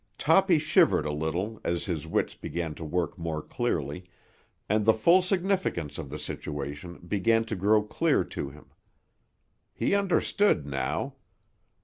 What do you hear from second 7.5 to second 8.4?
grow clear